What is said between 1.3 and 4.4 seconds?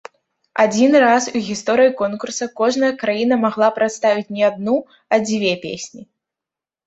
у гісторыі конкурса кожная краіна магла прадставіць